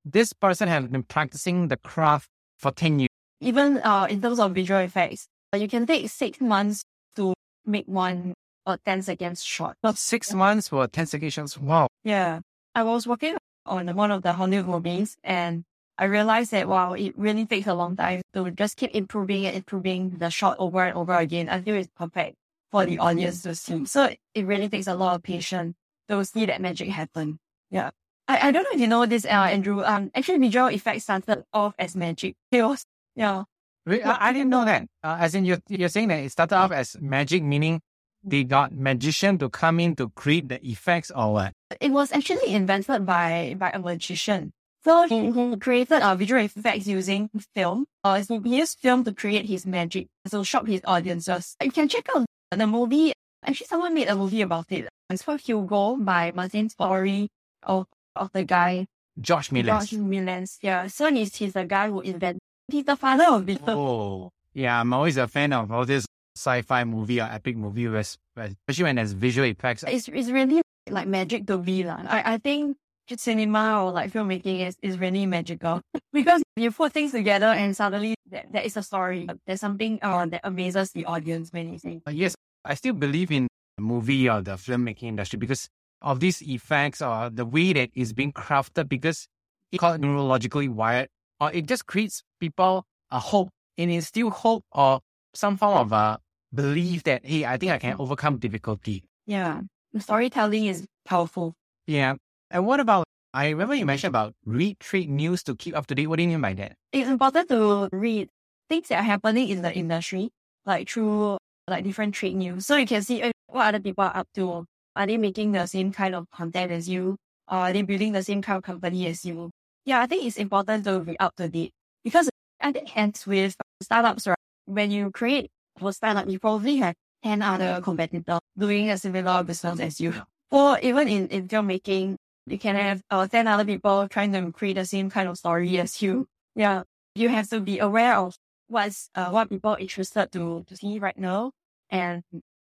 this 0.04 0.34
person 0.34 0.68
has 0.68 0.88
been 0.88 1.04
practicing 1.04 1.70
the 1.70 1.78
craft 1.78 2.28
for 2.58 2.72
10 2.72 3.00
years. 3.00 3.10
Even 3.40 3.78
uh, 3.78 4.08
in 4.10 4.22
terms 4.22 4.40
of 4.40 4.54
visual 4.54 4.82
effects, 4.82 5.28
you 5.56 5.70
can 5.70 5.86
take 5.86 6.10
six 6.10 6.42
months 6.42 6.84
to 7.16 7.34
make 7.66 7.86
one 7.88 8.34
or 8.68 8.78
10 8.86 9.02
seconds 9.02 9.44
short. 9.44 9.78
Not 9.82 9.98
six 9.98 10.34
months 10.34 10.68
for 10.68 10.86
10 10.88 11.06
seconds. 11.06 11.58
Wow. 11.58 11.88
Yeah. 12.04 12.42
I 12.76 12.84
was 12.84 13.08
working 13.08 13.38
on 13.66 13.96
one 13.96 14.12
of 14.12 14.22
the 14.22 14.34
Hollywood 14.34 14.68
movies 14.68 15.18
and 15.24 15.64
I 15.98 16.06
realized 16.06 16.52
that 16.52 16.68
wow, 16.68 16.94
it 16.94 17.18
really 17.18 17.46
takes 17.46 17.66
a 17.66 17.74
long 17.74 17.96
time 17.96 18.22
to 18.34 18.52
just 18.52 18.78
keep 18.78 18.92
improving 18.94 19.46
and 19.48 19.56
improving 19.56 20.18
the 20.18 20.30
shot 20.30 20.58
over 20.60 20.84
and 20.84 20.96
over 20.96 21.16
again 21.16 21.50
until 21.50 21.76
it's 21.76 21.90
perfect 21.96 22.36
for 22.72 22.86
the 22.86 23.00
audience 23.00 23.42
to 23.44 23.56
see. 23.56 23.86
So 23.86 24.14
it 24.36 24.46
really 24.46 24.70
takes 24.70 24.88
a 24.88 24.94
lot 24.94 25.16
of 25.16 25.24
patience 25.24 25.76
to 26.10 26.24
see 26.24 26.46
that 26.46 26.62
magic 26.62 26.90
happen. 26.90 27.40
Yeah. 27.72 27.92
I, 28.28 28.50
I 28.50 28.52
don't 28.52 28.64
know 28.64 28.70
if 28.74 28.80
you 28.80 28.88
know 28.88 29.06
this, 29.06 29.26
uh, 29.26 29.30
Andrew. 29.30 29.84
Um, 29.84 30.12
actually, 30.14 30.38
visual 30.38 30.68
effects 30.68 31.04
started 31.04 31.46
off 31.54 31.74
as 31.80 31.96
magic. 31.96 32.36
It 32.52 32.62
was, 32.62 32.86
yeah. 33.16 33.46
I, 33.88 34.18
I 34.20 34.34
didn't 34.34 34.50
know 34.50 34.66
that. 34.66 34.86
Uh, 35.02 35.18
as 35.20 35.34
in, 35.34 35.46
you're, 35.46 35.62
you're 35.70 35.90
saying 35.90 36.10
that 36.10 36.20
it 36.20 36.32
started 36.32 36.58
off 36.58 36.72
as 36.72 36.98
magic, 37.00 37.42
meaning 37.42 37.82
they 38.28 38.44
got 38.44 38.74
magician 38.74 39.38
to 39.40 39.50
come 39.50 39.80
in 39.80 39.96
to 39.96 40.10
create 40.10 40.50
the 40.50 40.60
effects 40.66 41.12
or 41.12 41.34
what? 41.34 41.54
It 41.80 41.92
was 41.92 42.12
actually 42.12 42.54
invented 42.54 43.06
by 43.06 43.56
by 43.58 43.72
a 43.72 43.80
magician. 43.80 44.52
So 44.84 45.08
he, 45.08 45.32
he 45.32 45.58
created 45.58 46.02
uh, 46.02 46.16
visual 46.16 46.42
effects 46.42 46.88
using 46.88 47.30
film. 47.54 47.86
Uh, 48.04 48.22
so 48.22 48.40
he 48.40 48.58
used 48.58 48.80
film 48.80 49.04
to 49.04 49.14
create 49.14 49.46
his 49.46 49.66
magic, 49.66 50.08
to 50.30 50.44
shock 50.44 50.68
his 50.68 50.82
audiences. 50.86 51.56
You 51.62 51.72
can 51.72 51.90
check 51.90 52.08
out 52.16 52.26
the 52.52 52.68
movie. 52.68 53.12
Actually, 53.44 53.68
someone 53.68 53.94
made 53.94 54.08
a 54.08 54.16
movie 54.16 54.42
about 54.42 54.72
it. 54.72 54.88
It's 55.10 55.24
called 55.24 55.42
Hugo 55.42 55.98
by 55.98 56.32
Martin 56.34 56.70
Scorsese 56.70 57.28
of, 57.64 57.88
of 58.16 58.32
the 58.32 58.44
guy. 58.44 58.88
George 59.20 59.50
Méliès. 59.50 59.90
George 59.90 60.02
Méliès. 60.02 60.58
Yeah. 60.62 60.88
So 60.88 61.12
he's, 61.12 61.36
he's 61.36 61.54
the 61.54 61.66
guy 61.66 61.90
who 61.90 62.02
invented, 62.02 62.40
he's 62.70 62.86
the 62.86 62.96
father 62.96 63.26
of 63.26 63.44
visual. 63.44 63.70
Oh, 63.70 64.30
yeah. 64.54 64.80
I'm 64.80 64.94
always 64.94 65.18
a 65.18 65.28
fan 65.28 65.52
of 65.54 65.72
all 65.72 65.86
this 65.86 66.06
sci-fi 66.38 66.84
movie 66.84 67.20
or 67.20 67.26
epic 67.26 67.58
movie, 67.58 67.86
especially 67.86 68.84
when 68.84 68.96
there's 68.96 69.14
visual 69.14 69.48
effects. 69.48 69.84
It's, 69.88 70.08
it's 70.08 70.30
really 70.30 70.62
like 70.90 71.08
magic 71.08 71.48
to 71.48 71.58
me. 71.58 71.84
Like. 71.84 72.06
I, 72.06 72.34
I 72.34 72.38
think 72.38 72.78
cinema 73.16 73.84
or 73.84 73.92
like 73.92 74.12
filmmaking 74.12 74.68
is, 74.68 74.76
is 74.82 75.00
really 75.00 75.26
magical 75.26 75.82
because 76.14 76.44
you 76.58 76.72
put 76.72 76.92
things 76.92 77.12
together 77.12 77.48
and 77.48 77.76
suddenly 77.76 78.16
there, 78.30 78.46
there 78.52 78.64
is 78.64 78.76
a 78.76 78.84
story. 78.84 79.28
There's 79.46 79.62
something 79.62 80.00
uh, 80.02 80.26
that 80.28 80.42
amazes 80.44 80.92
the 80.92 81.06
audience 81.06 81.52
when 81.54 81.72
you 81.72 81.80
see. 81.80 82.02
Uh, 82.06 82.12
yes, 82.12 82.36
I 82.66 82.74
still 82.74 82.94
believe 82.94 83.32
in 83.32 83.48
the 83.78 83.84
movie 83.84 84.30
or 84.30 84.42
the 84.42 84.52
filmmaking 84.52 85.04
industry 85.04 85.38
because 85.40 85.70
of 86.02 86.20
these 86.20 86.42
effects 86.42 87.02
or 87.02 87.30
the 87.30 87.46
way 87.46 87.74
that 87.74 87.90
it's 87.94 88.12
being 88.14 88.34
crafted 88.34 88.90
because 88.90 89.28
it's 89.72 89.80
called 89.80 90.02
neurologically 90.02 90.70
wired 90.70 91.08
or 91.40 91.52
it 91.52 91.66
just 91.66 91.86
creates 91.86 92.24
people 92.40 92.86
a 93.12 93.20
hope 93.20 93.50
and 93.78 93.92
instill 93.92 94.30
hope 94.30 94.64
or 94.72 95.00
some 95.34 95.58
form 95.58 95.78
of 95.78 95.92
a 95.92 96.20
belief 96.54 97.04
that, 97.04 97.26
hey, 97.26 97.46
I 97.46 97.58
think 97.58 97.72
I 97.72 97.80
can 97.80 97.96
overcome 98.00 98.38
difficulty. 98.38 99.04
Yeah. 99.26 99.62
Storytelling 99.98 100.66
is 100.66 100.86
powerful. 101.06 101.54
Yeah. 101.86 102.16
And 102.52 102.66
what 102.66 102.80
about, 102.80 103.06
I 103.34 103.50
remember 103.50 103.76
you 103.76 103.86
mentioned 103.86 104.12
about 104.12 104.34
read 104.46 104.80
trade 104.80 105.10
news 105.10 105.44
to 105.44 105.56
keep 105.56 105.76
up 105.76 105.88
to 105.88 105.96
date. 105.96 106.08
What 106.08 106.18
do 106.18 106.24
you 106.24 106.30
mean 106.30 106.42
by 106.42 106.54
that? 106.54 106.74
It's 106.92 107.10
important 107.10 107.50
to 107.50 107.90
read 107.92 108.30
things 108.70 108.88
that 108.90 109.00
are 109.00 109.04
happening 109.04 109.50
in 109.50 109.62
the 109.62 109.74
industry, 109.74 110.30
like 110.66 110.90
through 110.90 111.38
like 111.68 111.84
different 111.84 112.16
trade 112.16 112.36
news. 112.36 112.66
So 112.66 112.78
you 112.78 112.88
can 112.88 113.02
see 113.02 113.22
uh, 113.22 113.32
what 113.48 113.68
other 113.68 113.80
people 113.80 114.04
are 114.04 114.16
up 114.16 114.28
to. 114.36 114.66
Are 114.96 115.06
they 115.06 115.18
making 115.18 115.52
the 115.52 115.66
same 115.68 115.92
kind 115.92 116.16
of 116.16 116.30
content 116.32 116.72
as 116.72 116.90
you? 116.90 117.18
Are 117.48 117.72
they 117.72 117.82
building 117.82 118.14
the 118.14 118.24
same 118.24 118.42
kind 118.42 118.58
of 118.58 118.64
company 118.64 119.08
as 119.08 119.24
you? 119.26 119.52
Yeah, 119.86 120.02
I 120.02 120.08
think 120.08 120.26
it's 120.26 120.38
important 120.38 120.84
to 120.86 121.00
be 121.00 121.20
up 121.20 121.36
to 121.38 121.48
date 121.48 121.72
because 122.04 122.30
I 122.60 122.72
think 122.72 122.90
hence 122.90 123.28
with 123.28 123.56
startups, 123.82 124.28
right? 124.28 124.38
When 124.66 124.92
you 124.92 125.12
create 125.12 125.50
a 125.82 125.94
startup, 125.94 126.30
you 126.30 126.40
probably 126.40 126.78
have 126.78 126.96
10 127.24 127.42
other 127.42 127.82
competitors 127.82 128.40
doing 128.58 128.90
a 128.90 128.98
similar 128.98 129.44
business 129.44 129.80
as 129.80 130.00
you. 130.00 130.14
Or 130.52 130.80
even 130.80 131.08
in, 131.08 131.28
in 131.28 131.48
filmmaking, 131.48 132.16
you 132.46 132.58
can 132.58 132.76
have 132.76 133.02
uh, 133.10 133.28
10 133.28 133.48
other 133.48 133.66
people 133.66 134.08
trying 134.08 134.32
to 134.32 134.52
create 134.52 134.76
the 134.76 134.86
same 134.86 135.10
kind 135.10 135.28
of 135.28 135.38
story 135.38 135.78
as 135.80 136.02
you. 136.02 136.28
Yeah. 136.56 136.84
You 137.16 137.30
have 137.30 137.50
to 137.50 137.60
be 137.60 137.80
aware 137.80 138.16
of 138.16 138.38
what's, 138.68 139.10
uh, 139.16 139.30
what 139.30 139.50
people 139.50 139.72
are 139.72 139.80
interested 139.80 140.32
to, 140.32 140.64
to 140.68 140.78
see 140.78 141.00
right 141.00 141.18
now 141.18 141.52
and 141.90 142.24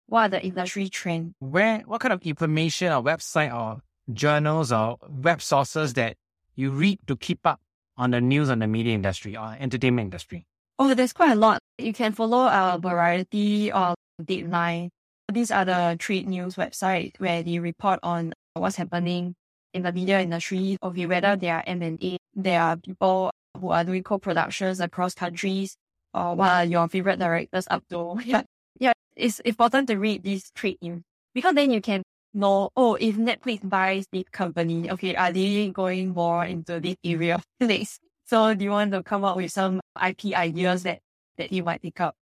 what 0.08 0.22
are 0.22 0.30
the 0.30 0.44
industry 0.44 0.90
trends. 0.90 1.34
Where, 1.40 1.80
what 1.86 2.02
kind 2.02 2.14
of 2.14 2.22
information 2.24 2.92
or 2.92 3.02
website 3.02 3.54
or 3.54 3.82
journals 4.12 4.72
or 4.72 4.98
web 5.08 5.42
sources 5.42 5.94
that 5.94 6.18
you 6.56 6.72
read 6.72 7.00
to 7.08 7.16
keep 7.16 7.46
up 7.46 7.62
on 7.96 8.12
the 8.12 8.20
news 8.20 8.50
on 8.50 8.60
the 8.60 8.68
media 8.68 8.94
industry 8.94 9.38
or 9.38 9.56
entertainment 9.60 10.08
industry? 10.08 10.46
Oh, 10.82 10.94
there's 10.94 11.12
quite 11.12 11.34
a 11.34 11.36
lot. 11.36 11.60
You 11.78 11.92
can 11.92 12.14
follow 12.14 12.48
our 12.48 12.80
Variety 12.80 13.70
or 13.72 13.96
Deadline. 14.24 14.90
These 15.32 15.52
are 15.52 15.66
the 15.66 15.98
trade 16.00 16.26
news 16.28 16.56
websites 16.56 17.20
where 17.20 17.44
they 17.44 17.60
report 17.60 18.00
on 18.02 18.32
what's 18.54 18.78
happening 18.78 19.36
in 19.74 19.84
the 19.84 19.92
media 19.92 20.22
industry, 20.22 20.78
okay, 20.82 21.06
whether 21.06 21.36
they 21.36 21.50
are 21.50 21.64
M&A, 21.68 22.18
there 22.34 22.62
are 22.62 22.78
people 22.78 23.30
who 23.60 23.70
are 23.70 23.84
doing 23.84 24.04
co-productions 24.04 24.80
across 24.80 25.14
countries, 25.14 25.76
or 26.14 26.36
what 26.36 26.50
are 26.50 26.66
your 26.66 26.88
favorite 26.88 27.20
directors 27.20 27.68
up 27.70 27.84
to. 27.90 28.18
Yeah. 28.26 28.44
Yeah. 28.80 28.94
It's 29.18 29.42
important 29.42 29.90
to 29.90 29.98
read 29.98 30.24
these 30.24 30.50
trade 30.56 30.78
news 30.82 31.02
because 31.34 31.56
then 31.56 31.72
you 31.72 31.82
can 31.82 32.04
know, 32.34 32.70
oh, 32.78 32.96
if 32.96 33.18
Netflix 33.18 33.68
buys 33.68 34.06
this 34.14 34.24
company, 34.32 34.90
okay, 34.92 35.14
are 35.16 35.32
they 35.34 35.70
going 35.70 36.10
more 36.10 36.46
into 36.46 36.80
this 36.80 36.96
area 37.04 37.42
next? 37.60 38.00
So 38.26 38.54
do 38.54 38.64
you 38.64 38.72
want 38.72 38.94
to 38.94 39.04
come 39.04 39.24
up 39.26 39.36
with 39.36 39.52
some 39.52 39.82
IP 40.02 40.34
ideas 40.34 40.84
that, 40.84 41.00
that 41.38 41.52
you 41.52 41.64
might 41.64 41.82
pick 41.82 42.00
up? 42.02 42.16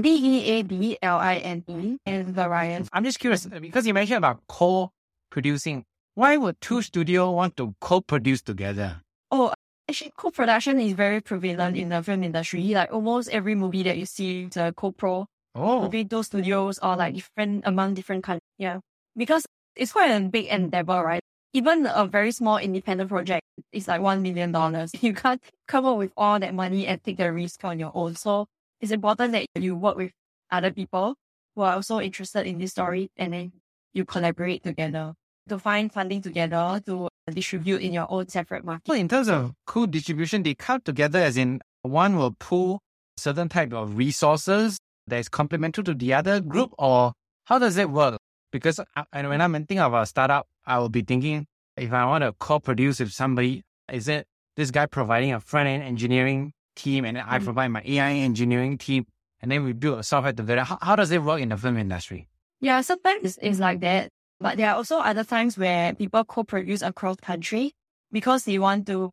B 0.00 0.08
E 0.08 0.50
A 0.50 0.62
D 0.62 0.98
L 1.02 1.18
I 1.18 1.36
N 1.36 1.64
E 1.66 1.98
and 2.06 2.28
Variant. 2.28 2.88
I'm 2.92 3.04
just 3.04 3.18
curious 3.18 3.46
uh, 3.46 3.58
because 3.58 3.86
you 3.86 3.94
mentioned 3.94 4.18
about 4.18 4.40
co-producing 4.48 5.84
why 6.14 6.36
would 6.36 6.60
two 6.60 6.82
studios 6.82 7.32
want 7.34 7.56
to 7.56 7.74
co-produce 7.80 8.42
together? 8.42 9.00
Oh, 9.30 9.52
actually, 9.88 10.12
co-production 10.16 10.80
is 10.80 10.92
very 10.92 11.20
prevalent 11.20 11.76
in 11.76 11.88
the 11.88 12.02
film 12.02 12.24
industry. 12.24 12.62
Like 12.62 12.92
almost 12.92 13.30
every 13.30 13.54
movie 13.54 13.82
that 13.84 13.96
you 13.96 14.06
see 14.06 14.42
is 14.42 14.56
a 14.56 14.72
co-pro 14.76 15.26
oh. 15.54 15.82
between 15.82 16.08
those 16.08 16.26
studios 16.26 16.78
are 16.80 16.96
like 16.96 17.14
different 17.14 17.62
among 17.64 17.94
different 17.94 18.24
countries. 18.24 18.42
Yeah, 18.58 18.80
because 19.16 19.46
it's 19.76 19.92
quite 19.92 20.10
a 20.10 20.20
big 20.20 20.46
endeavor, 20.46 21.02
right? 21.02 21.22
Even 21.52 21.86
a 21.86 22.06
very 22.06 22.30
small 22.30 22.58
independent 22.58 23.10
project 23.10 23.42
is 23.72 23.88
like 23.88 24.00
one 24.00 24.22
million 24.22 24.52
dollars. 24.52 24.92
You 25.00 25.14
can't 25.14 25.42
come 25.66 25.84
up 25.84 25.98
with 25.98 26.12
all 26.16 26.38
that 26.38 26.54
money 26.54 26.86
and 26.86 27.02
take 27.02 27.16
the 27.16 27.32
risk 27.32 27.64
on 27.64 27.78
your 27.78 27.90
own. 27.94 28.14
So 28.14 28.46
it's 28.80 28.92
important 28.92 29.32
that 29.32 29.46
you 29.56 29.74
work 29.74 29.96
with 29.96 30.12
other 30.50 30.70
people 30.70 31.16
who 31.56 31.62
are 31.62 31.74
also 31.74 32.00
interested 32.00 32.46
in 32.46 32.58
this 32.58 32.70
story 32.70 33.10
and 33.16 33.32
then 33.32 33.52
you 33.92 34.04
collaborate 34.04 34.62
together 34.62 35.14
to 35.48 35.58
find 35.58 35.92
funding 35.92 36.22
together 36.22 36.80
to 36.86 37.08
distribute 37.32 37.82
in 37.82 37.92
your 37.92 38.06
own 38.08 38.28
separate 38.28 38.64
market. 38.64 38.88
Well, 38.88 38.98
in 38.98 39.08
terms 39.08 39.28
of 39.28 39.52
co-distribution, 39.66 40.44
they 40.44 40.54
come 40.54 40.80
together 40.82 41.18
as 41.18 41.36
in 41.36 41.60
one 41.82 42.16
will 42.16 42.36
pool 42.38 42.80
certain 43.16 43.48
type 43.48 43.72
of 43.72 43.96
resources 43.96 44.78
that 45.08 45.18
is 45.18 45.28
complementary 45.28 45.82
to 45.84 45.94
the 45.94 46.14
other 46.14 46.40
group, 46.40 46.72
or 46.78 47.12
how 47.44 47.58
does 47.58 47.76
it 47.76 47.90
work? 47.90 48.18
Because 48.50 48.80
I, 48.96 49.04
when 49.26 49.40
I'm 49.40 49.52
thinking 49.52 49.80
of 49.80 49.94
a 49.94 50.06
startup, 50.06 50.48
I 50.66 50.78
will 50.78 50.88
be 50.88 51.02
thinking 51.02 51.46
if 51.76 51.92
I 51.92 52.04
want 52.04 52.22
to 52.22 52.32
co-produce 52.32 53.00
with 53.00 53.12
somebody, 53.12 53.62
is 53.90 54.08
it 54.08 54.26
this 54.56 54.70
guy 54.70 54.86
providing 54.86 55.32
a 55.32 55.40
front 55.40 55.68
end 55.68 55.82
engineering 55.82 56.52
team 56.76 57.04
and 57.04 57.18
I 57.18 57.38
mm. 57.38 57.44
provide 57.44 57.68
my 57.68 57.82
AI 57.84 58.12
engineering 58.12 58.78
team, 58.78 59.06
and 59.40 59.50
then 59.50 59.64
we 59.64 59.72
build 59.72 59.98
a 59.98 60.02
software 60.02 60.32
together? 60.32 60.64
How, 60.64 60.78
how 60.80 60.96
does 60.96 61.10
it 61.10 61.22
work 61.22 61.40
in 61.40 61.48
the 61.50 61.56
film 61.56 61.76
industry? 61.78 62.28
Yeah, 62.60 62.80
sometimes 62.82 63.24
it's, 63.24 63.38
it's 63.40 63.58
like 63.58 63.80
that. 63.80 64.10
But 64.38 64.56
there 64.56 64.70
are 64.70 64.76
also 64.76 64.98
other 64.98 65.24
times 65.24 65.56
where 65.58 65.94
people 65.94 66.24
co-produce 66.24 66.82
across 66.82 67.16
country 67.16 67.72
because 68.10 68.44
they 68.44 68.58
want 68.58 68.86
to 68.86 69.10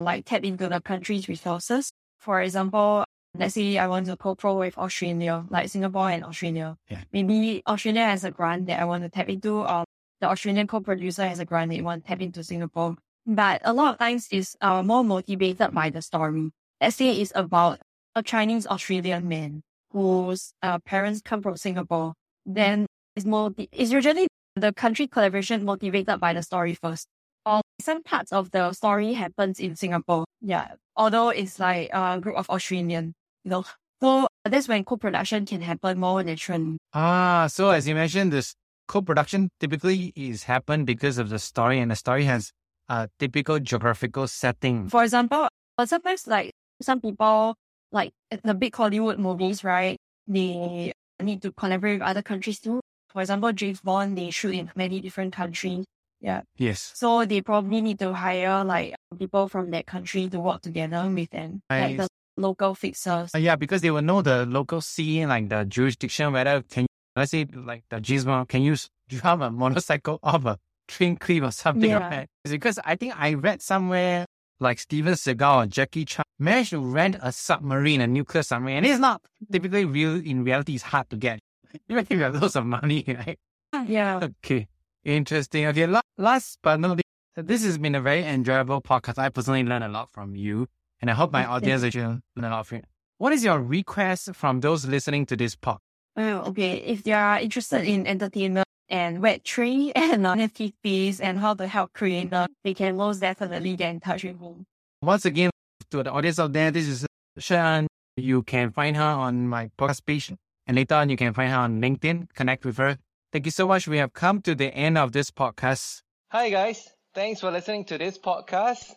like 0.00 0.24
tap 0.24 0.44
into 0.44 0.68
the 0.68 0.80
country's 0.80 1.28
resources. 1.28 1.90
For 2.18 2.40
example, 2.40 3.04
let's 3.36 3.54
say 3.54 3.78
I 3.78 3.86
want 3.86 4.06
to 4.06 4.16
co-pro 4.16 4.56
with 4.56 4.76
Australia, 4.78 5.44
like 5.50 5.68
Singapore 5.68 6.10
and 6.10 6.24
Australia. 6.24 6.76
Yeah. 6.88 7.02
Maybe 7.12 7.62
Australia 7.66 8.04
has 8.04 8.24
a 8.24 8.30
grant 8.30 8.66
that 8.66 8.80
I 8.80 8.84
want 8.84 9.02
to 9.04 9.08
tap 9.08 9.28
into, 9.28 9.60
or 9.60 9.84
the 10.20 10.28
Australian 10.28 10.66
co-producer 10.66 11.26
has 11.26 11.38
a 11.38 11.44
grant 11.44 11.70
that 11.70 11.82
want 11.82 12.04
to 12.04 12.08
tap 12.08 12.20
into 12.20 12.42
Singapore. 12.42 12.96
But 13.26 13.60
a 13.64 13.72
lot 13.72 13.94
of 13.94 13.98
times 13.98 14.28
it's 14.30 14.56
uh, 14.60 14.82
more 14.82 15.04
motivated 15.04 15.72
by 15.72 15.90
the 15.90 16.02
story. 16.02 16.50
Let's 16.80 16.96
say 16.96 17.12
it's 17.12 17.32
about 17.34 17.78
a 18.14 18.22
Chinese 18.22 18.66
Australian 18.66 19.28
man 19.28 19.62
whose 19.92 20.52
uh, 20.62 20.78
parents 20.80 21.20
come 21.22 21.42
from 21.42 21.56
Singapore. 21.56 22.14
Then 22.46 22.86
it's 23.16 23.26
more, 23.26 23.52
it's 23.56 23.92
usually 23.92 24.26
the 24.56 24.72
country 24.72 25.06
collaboration 25.06 25.64
motivated 25.64 26.18
by 26.18 26.32
the 26.32 26.42
story 26.42 26.74
first. 26.74 27.06
Or 27.46 27.60
some 27.80 28.02
parts 28.02 28.32
of 28.32 28.50
the 28.50 28.72
story 28.72 29.12
happens 29.12 29.60
in 29.60 29.76
Singapore. 29.76 30.24
Yeah. 30.40 30.74
Although 30.96 31.30
it's 31.30 31.58
like 31.58 31.90
a 31.92 32.18
group 32.20 32.36
of 32.36 32.50
Australian, 32.50 33.14
you 33.44 33.50
know. 33.50 33.64
So 34.00 34.26
that's 34.44 34.68
when 34.68 34.84
co-production 34.84 35.44
can 35.46 35.60
happen 35.60 35.98
more 35.98 36.22
naturally. 36.22 36.78
Ah, 36.94 37.46
so 37.50 37.70
as 37.70 37.86
you 37.86 37.94
mentioned, 37.94 38.32
this 38.32 38.54
co-production 38.88 39.50
typically 39.60 40.12
is 40.16 40.44
happen 40.44 40.84
because 40.84 41.18
of 41.18 41.28
the 41.28 41.38
story 41.38 41.78
and 41.78 41.90
the 41.90 41.96
story 41.96 42.24
has 42.24 42.50
a 42.88 43.08
typical 43.18 43.60
geographical 43.60 44.26
setting. 44.26 44.88
For 44.88 45.04
example, 45.04 45.48
but 45.76 45.88
sometimes 45.88 46.26
like 46.26 46.50
some 46.80 47.00
people 47.00 47.54
like 47.92 48.12
the 48.42 48.54
big 48.54 48.74
Hollywood 48.74 49.18
movies, 49.18 49.62
right? 49.62 49.96
They 50.26 50.92
need 51.20 51.42
to 51.42 51.52
collaborate 51.52 52.00
with 52.00 52.08
other 52.08 52.22
countries 52.22 52.58
too. 52.58 52.80
For 53.10 53.20
example, 53.20 53.52
James 53.52 53.80
Bond, 53.80 54.16
they 54.16 54.30
shoot 54.30 54.54
in 54.54 54.70
many 54.74 55.00
different 55.00 55.34
countries. 55.34 55.84
Yeah. 56.20 56.42
Yes. 56.56 56.92
So 56.94 57.24
they 57.24 57.40
probably 57.42 57.80
need 57.80 57.98
to 57.98 58.12
hire 58.14 58.64
like 58.64 58.94
people 59.18 59.48
from 59.48 59.70
that 59.72 59.86
country 59.86 60.28
to 60.28 60.40
work 60.40 60.62
together 60.62 61.08
with 61.08 61.30
them, 61.30 61.60
like 61.68 61.96
the 61.96 62.02
Nice. 62.02 62.08
Local 62.36 62.74
fixers. 62.74 63.34
Uh, 63.34 63.38
yeah, 63.38 63.56
because 63.56 63.82
they 63.82 63.90
will 63.90 64.02
know 64.02 64.22
the 64.22 64.46
local 64.46 64.80
scene, 64.80 65.28
like 65.28 65.48
the 65.48 65.64
jurisdiction, 65.64 66.32
whether 66.32 66.62
can 66.62 66.86
let's 67.16 67.30
say 67.30 67.46
like 67.52 67.84
the 67.90 67.96
Gizmo 67.96 68.46
can 68.48 68.62
you 68.62 68.76
drive 69.08 69.40
a 69.40 69.50
motorcycle 69.50 70.18
off 70.22 70.44
a 70.44 70.58
train 70.88 71.16
cliff 71.16 71.42
or 71.42 71.50
something 71.50 71.90
like 71.92 72.10
that. 72.10 72.28
It's 72.44 72.52
because 72.52 72.78
I 72.84 72.96
think 72.96 73.14
I 73.18 73.34
read 73.34 73.62
somewhere 73.62 74.26
like 74.58 74.78
Steven 74.78 75.14
Seagal 75.14 75.64
or 75.64 75.66
Jackie 75.66 76.04
Chan 76.04 76.24
managed 76.38 76.70
to 76.70 76.80
rent 76.80 77.16
a 77.20 77.32
submarine, 77.32 78.00
a 78.00 78.06
nuclear 78.06 78.42
submarine, 78.42 78.78
and 78.78 78.86
it's 78.86 78.98
not 78.98 79.22
typically 79.50 79.84
real. 79.84 80.16
In 80.16 80.44
reality, 80.44 80.74
it's 80.74 80.84
hard 80.84 81.08
to 81.10 81.16
get. 81.16 81.40
Even 81.88 82.02
if 82.08 82.10
you 82.10 82.18
have 82.20 82.40
loads 82.40 82.56
of 82.56 82.66
money, 82.66 83.04
right? 83.08 83.38
Yeah. 83.86 84.20
Okay, 84.22 84.68
interesting. 85.04 85.66
Okay, 85.66 85.86
last 86.18 86.58
but 86.62 86.80
not 86.80 86.96
least, 86.96 87.04
this 87.36 87.64
has 87.64 87.78
been 87.78 87.94
a 87.94 88.00
very 88.00 88.24
enjoyable 88.24 88.82
podcast. 88.82 89.18
I 89.18 89.28
personally 89.28 89.62
learned 89.62 89.84
a 89.84 89.88
lot 89.88 90.10
from 90.12 90.34
you, 90.34 90.66
and 91.00 91.10
I 91.10 91.14
hope 91.14 91.32
my 91.32 91.44
audience 91.44 91.82
actually 91.82 92.02
learn 92.02 92.22
a 92.36 92.50
lot 92.50 92.66
from 92.66 92.78
you. 92.78 92.84
What 93.18 93.32
is 93.32 93.44
your 93.44 93.60
request 93.60 94.34
from 94.34 94.60
those 94.60 94.86
listening 94.86 95.26
to 95.26 95.36
this 95.36 95.56
podcast? 95.56 95.78
Well, 96.16 96.48
okay. 96.48 96.74
If 96.78 97.04
they 97.04 97.12
are 97.12 97.38
interested 97.40 97.84
in 97.84 98.06
entertainment 98.06 98.66
and 98.88 99.22
Web3 99.22 99.92
and 99.96 100.24
NFTs 100.24 101.20
and 101.22 101.38
how 101.38 101.54
to 101.54 101.66
help 101.66 101.92
creators, 101.92 102.48
they 102.64 102.74
can 102.74 102.96
most 102.96 103.20
definitely 103.20 103.76
get 103.76 103.90
in 103.90 104.00
touch 104.00 104.24
with 104.24 104.40
me. 104.40 104.64
Once 105.02 105.24
again, 105.24 105.50
to 105.90 106.02
the 106.02 106.10
audience 106.10 106.38
out 106.38 106.52
there, 106.52 106.70
this 106.70 106.86
is 106.86 107.06
Shan. 107.38 107.86
You 108.16 108.42
can 108.42 108.70
find 108.70 108.96
her 108.96 109.02
on 109.02 109.48
my 109.48 109.70
podcast 109.78 110.04
page, 110.04 110.32
and 110.66 110.76
later 110.76 110.96
on, 110.96 111.08
you 111.08 111.16
can 111.16 111.32
find 111.32 111.50
her 111.50 111.58
on 111.58 111.80
LinkedIn. 111.80 112.28
Connect 112.34 112.64
with 112.64 112.76
her. 112.76 112.98
Thank 113.32 113.46
you 113.46 113.52
so 113.52 113.66
much. 113.68 113.86
We 113.88 113.98
have 113.98 114.12
come 114.12 114.42
to 114.42 114.54
the 114.54 114.74
end 114.74 114.98
of 114.98 115.12
this 115.12 115.30
podcast. 115.30 116.02
Hi 116.32 116.50
guys, 116.50 116.88
thanks 117.14 117.40
for 117.40 117.50
listening 117.50 117.84
to 117.86 117.98
this 117.98 118.18
podcast. 118.18 118.94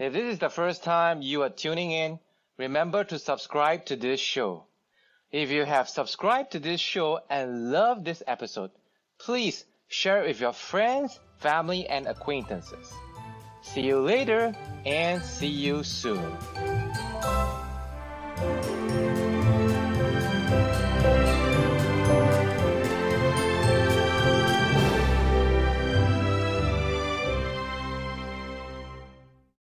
If 0.00 0.14
this 0.14 0.32
is 0.32 0.38
the 0.38 0.48
first 0.48 0.82
time 0.82 1.20
you 1.20 1.42
are 1.42 1.50
tuning 1.50 1.90
in, 1.90 2.18
remember 2.56 3.04
to 3.04 3.18
subscribe 3.18 3.84
to 3.84 3.96
this 3.96 4.18
show. 4.18 4.64
If 5.30 5.50
you 5.50 5.66
have 5.66 5.90
subscribed 5.90 6.52
to 6.52 6.58
this 6.58 6.80
show 6.80 7.20
and 7.28 7.70
love 7.70 8.02
this 8.02 8.22
episode, 8.26 8.70
please 9.18 9.66
share 9.88 10.22
it 10.22 10.28
with 10.28 10.40
your 10.40 10.54
friends, 10.54 11.20
family, 11.36 11.86
and 11.86 12.06
acquaintances. 12.06 12.90
See 13.60 13.82
you 13.82 14.00
later 14.00 14.56
and 14.86 15.22
see 15.22 15.48
you 15.48 15.84
soon. 15.84 16.34